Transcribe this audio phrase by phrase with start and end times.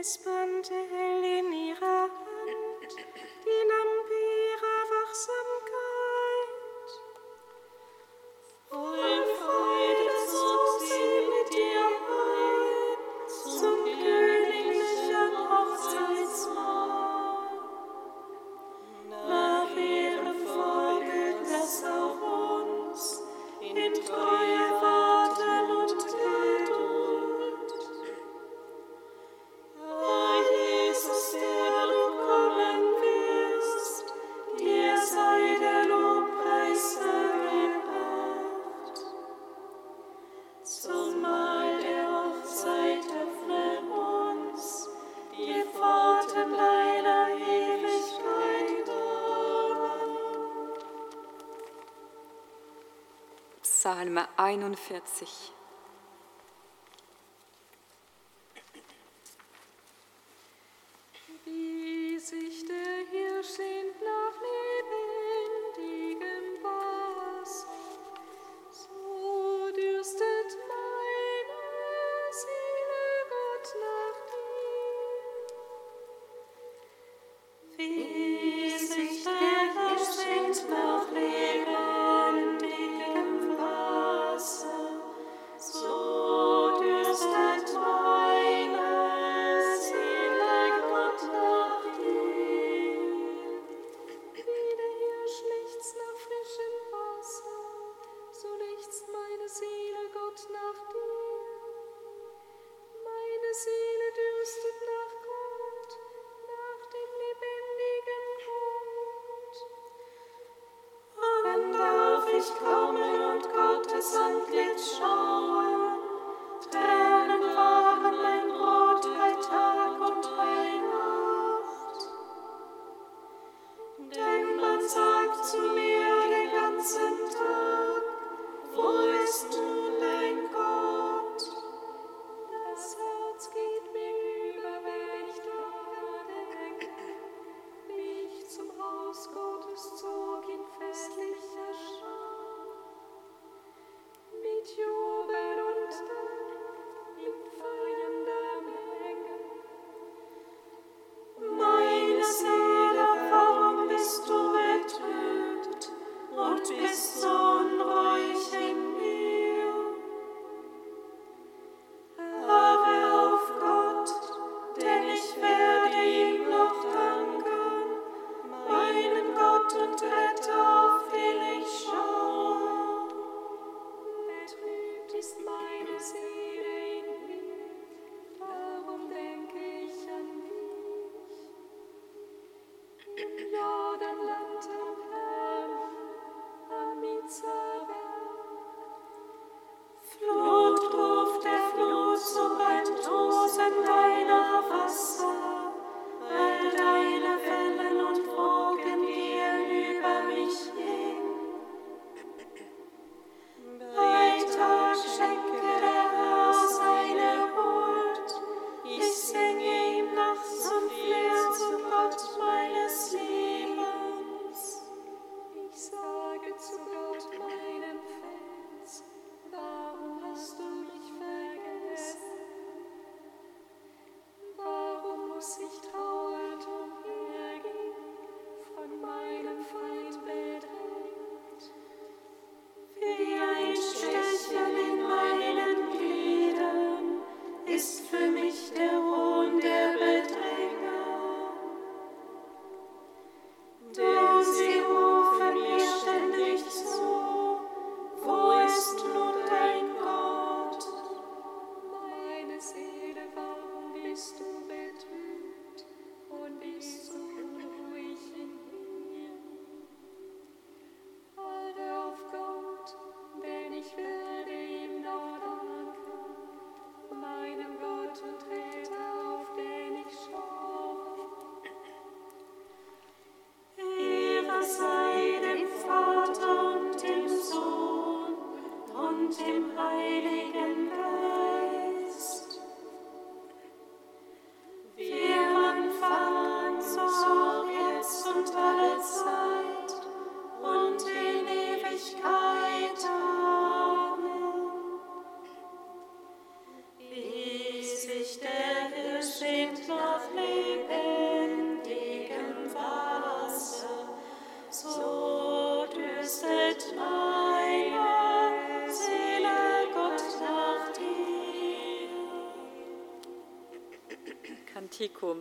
[0.00, 0.16] Es
[54.56, 55.57] 41.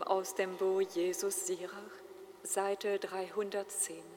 [0.03, 1.71] aus dem Buch Jesus Sirach,
[2.43, 4.16] Seite 310.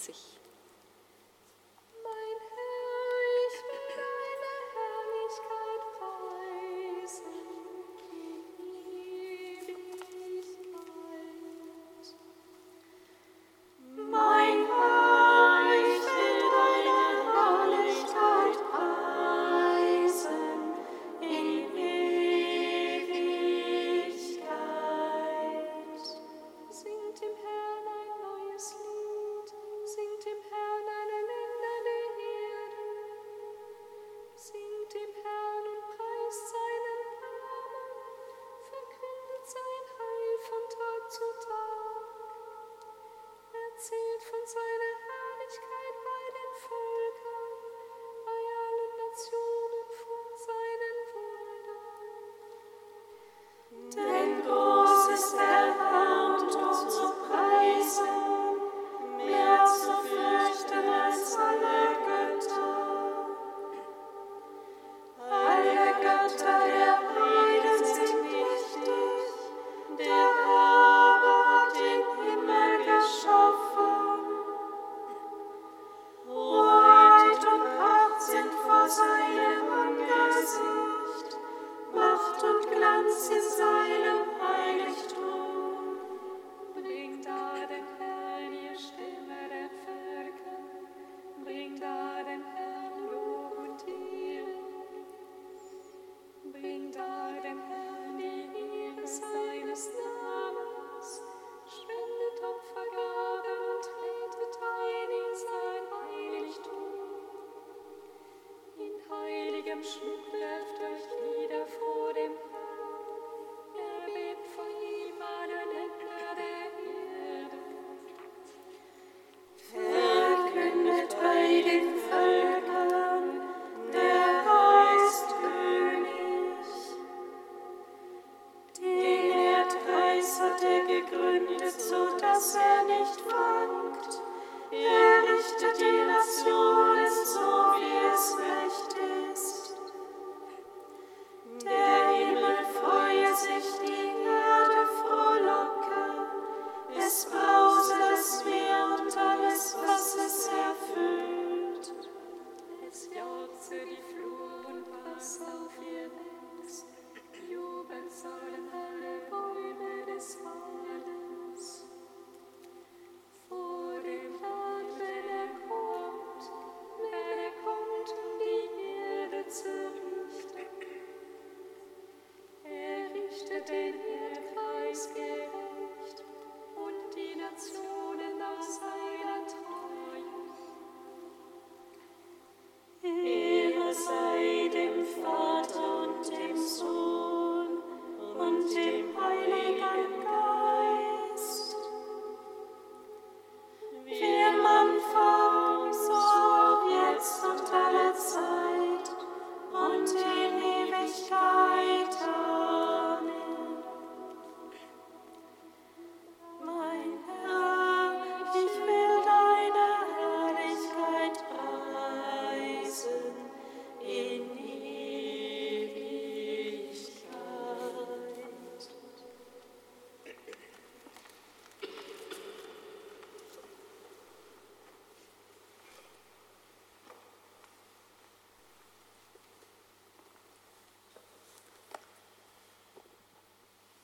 [0.00, 0.49] 95.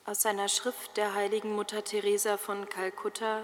[0.08, 3.42] Aus einer Schrift der heiligen Mutter Teresa von Kalkutta,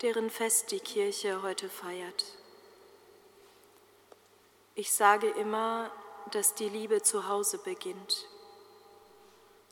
[0.00, 2.24] deren Fest die Kirche heute feiert.
[4.74, 5.90] Ich sage immer,
[6.30, 8.26] dass die Liebe zu Hause beginnt.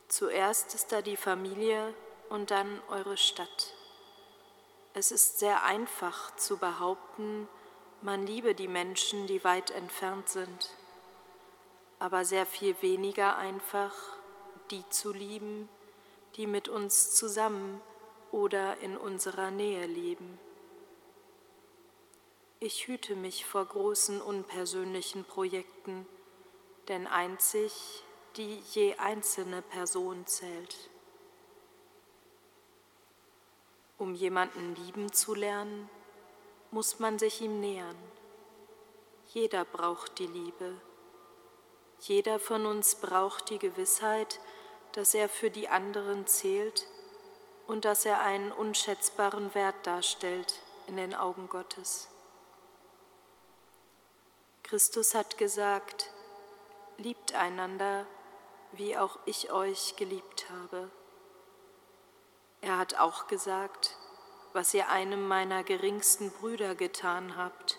[0.08, 1.94] Zuerst ist da die Familie
[2.28, 3.72] und dann eure Stadt.
[4.92, 7.48] Es ist sehr einfach zu behaupten,
[8.02, 10.74] man liebe die Menschen, die weit entfernt sind,
[11.98, 13.94] aber sehr viel weniger einfach,
[14.70, 15.70] die zu lieben,
[16.36, 17.80] die mit uns zusammen
[18.30, 20.38] oder in unserer Nähe leben.
[22.60, 26.06] Ich hüte mich vor großen unpersönlichen Projekten,
[26.88, 28.04] denn einzig
[28.36, 30.90] die je einzelne Person zählt.
[33.96, 35.90] Um jemanden lieben zu lernen,
[36.70, 37.96] muss man sich ihm nähern.
[39.28, 40.80] Jeder braucht die Liebe.
[42.00, 44.40] Jeder von uns braucht die Gewissheit,
[44.92, 46.86] dass er für die anderen zählt
[47.66, 52.08] und dass er einen unschätzbaren Wert darstellt in den Augen Gottes.
[54.62, 56.10] Christus hat gesagt,
[56.96, 58.06] liebt einander,
[58.72, 60.90] wie auch ich euch geliebt habe.
[62.60, 63.96] Er hat auch gesagt,
[64.52, 67.78] was ihr einem meiner geringsten Brüder getan habt,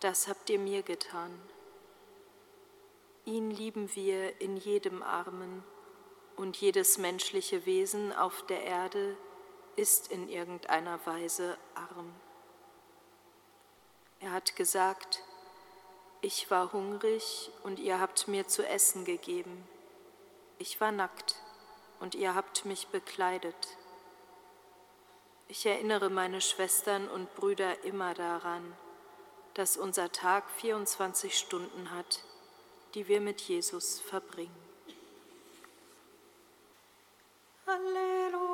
[0.00, 1.40] das habt ihr mir getan.
[3.24, 5.64] Ihn lieben wir in jedem Armen
[6.36, 9.16] und jedes menschliche Wesen auf der Erde
[9.76, 12.12] ist in irgendeiner Weise arm.
[14.20, 15.22] Er hat gesagt,
[16.20, 19.66] ich war hungrig und ihr habt mir zu essen gegeben.
[20.58, 21.36] Ich war nackt
[21.98, 23.76] und ihr habt mich bekleidet.
[25.48, 28.76] Ich erinnere meine Schwestern und Brüder immer daran,
[29.54, 32.22] dass unser Tag 24 Stunden hat,
[32.94, 34.71] die wir mit Jesus verbringen.
[37.74, 38.51] Alleluia.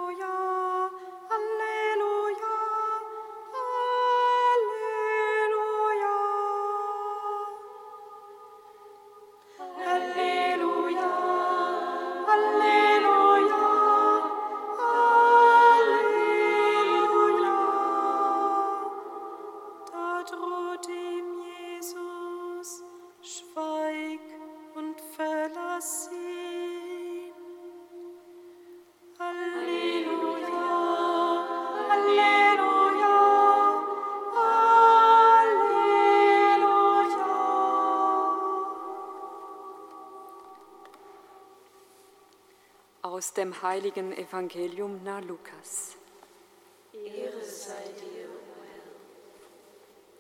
[43.29, 45.99] Aus dem heiligen Evangelium nach Lukas.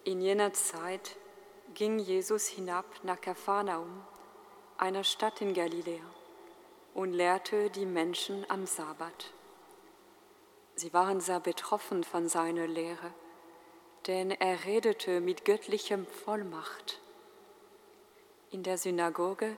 [0.04, 1.16] In jener Zeit
[1.72, 4.04] ging Jesus hinab nach Kapharnaum,
[4.76, 6.04] einer Stadt in Galiläa,
[6.92, 9.32] und lehrte die Menschen am Sabbat.
[10.74, 13.14] Sie waren sehr betroffen von seiner Lehre,
[14.06, 17.00] denn er redete mit göttlichem Vollmacht.
[18.50, 19.56] In der Synagoge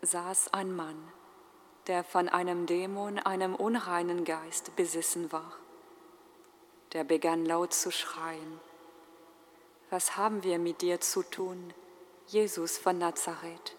[0.00, 1.12] saß ein Mann,
[1.90, 5.52] der von einem Dämon, einem unreinen Geist besessen war.
[6.92, 8.60] Der begann laut zu schreien.
[9.90, 11.74] Was haben wir mit dir zu tun,
[12.28, 13.76] Jesus von Nazareth?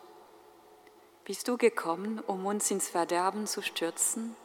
[1.23, 4.35] Bist du gekommen, um uns ins Verderben zu stürzen?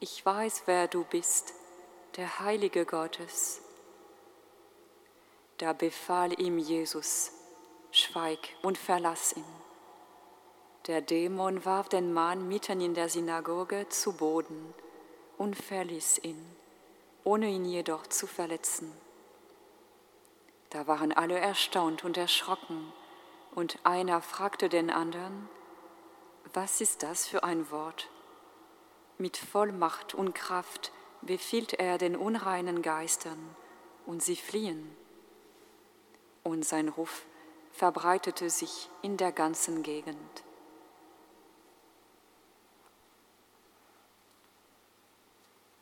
[0.00, 1.54] Ich weiß, wer du bist,
[2.16, 3.60] der Heilige Gottes.
[5.58, 7.30] Da befahl ihm Jesus,
[7.92, 9.61] schweig und verlass ihn.
[10.88, 14.74] Der Dämon warf den Mann mitten in der Synagoge zu Boden
[15.38, 16.44] und verließ ihn,
[17.22, 18.92] ohne ihn jedoch zu verletzen.
[20.70, 22.92] Da waren alle erstaunt und erschrocken
[23.54, 25.48] und einer fragte den anderen,
[26.52, 28.08] was ist das für ein Wort?
[29.18, 30.90] Mit Vollmacht und Kraft
[31.20, 33.54] befiehlt er den unreinen Geistern
[34.04, 34.96] und sie fliehen.
[36.42, 37.24] Und sein Ruf
[37.70, 40.42] verbreitete sich in der ganzen Gegend.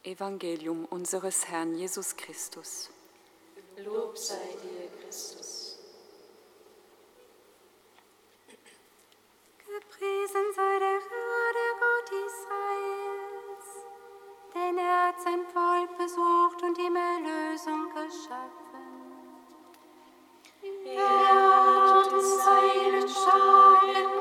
[0.03, 2.89] Evangelium unseres Herrn Jesus Christus.
[3.77, 5.79] Lob sei dir, Christus.
[9.59, 13.69] Gepriesen sei der Herr, der Gott Israels,
[14.55, 18.61] denn er hat sein Volk besucht und ihm Erlösung geschaffen.
[20.87, 24.19] Er hat uns seinen starken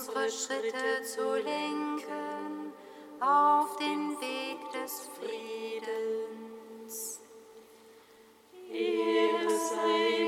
[0.00, 2.72] unsere Schritte zu lenken
[3.20, 6.94] auf den Weg des Friedens.
[8.72, 10.19] Ehre sei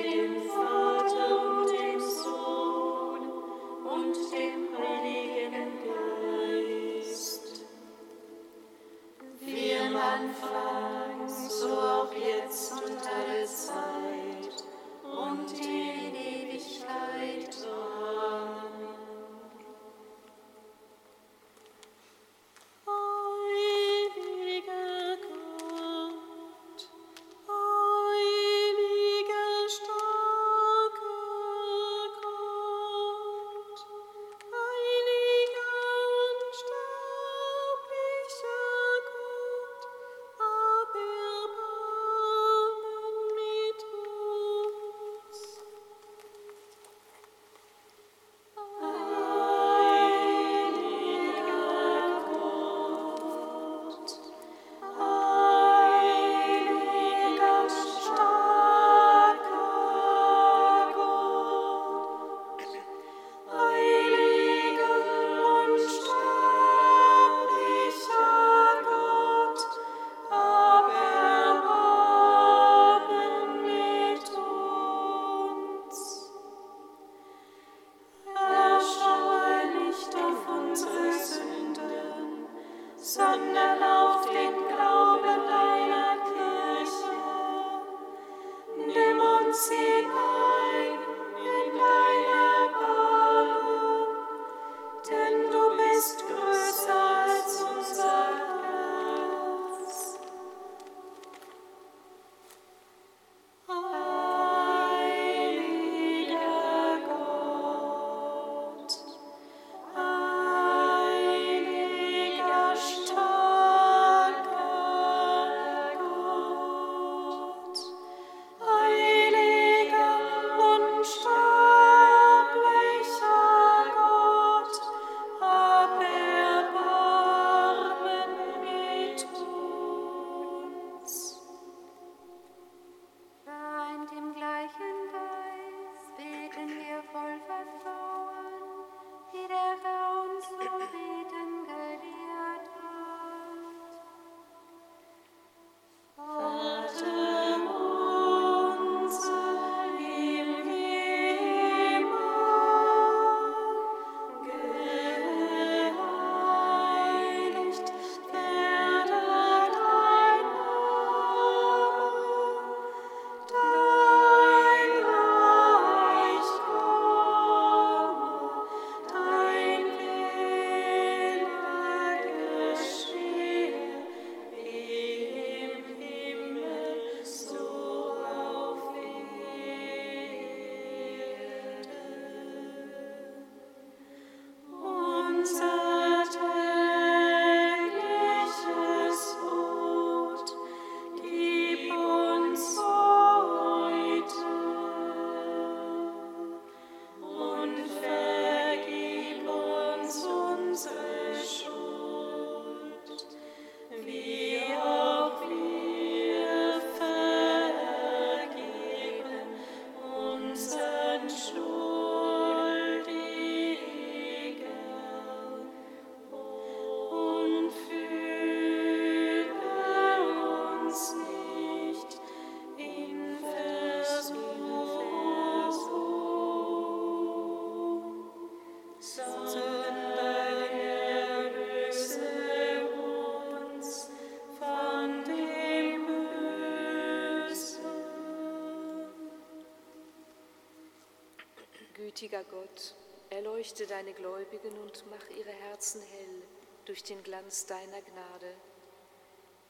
[242.42, 242.94] Gütiger Gott,
[243.30, 246.42] erleuchte deine Gläubigen und mach ihre Herzen hell
[246.84, 248.54] durch den Glanz deiner Gnade.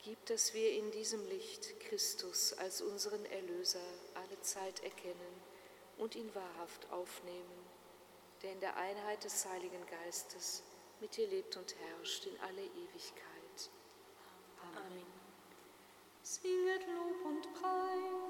[0.04, 3.80] Gib, dass wir in diesem Licht Christus als unseren Erlöser
[4.14, 5.42] alle Zeit erkennen
[5.98, 7.66] und ihn wahrhaft aufnehmen,
[8.42, 10.62] der in der Einheit des Heiligen Geistes
[11.00, 13.70] mit dir lebt und herrscht in alle Ewigkeit.
[14.76, 15.06] Amen.
[16.22, 18.21] Singet Lob und Preis.